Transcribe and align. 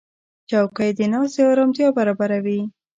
چوکۍ 0.49 0.89
د 0.97 0.99
ناستې 1.13 1.41
آرامتیا 1.51 1.87
برابروي. 1.97 2.59